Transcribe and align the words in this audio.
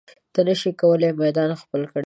ته 0.33 0.39
نشې 0.47 0.71
کولی 0.81 1.09
میدان 1.21 1.49
خپل 1.61 1.81
کړې. 1.91 1.99